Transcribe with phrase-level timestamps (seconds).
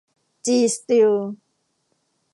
[0.45, 1.11] จี สตีล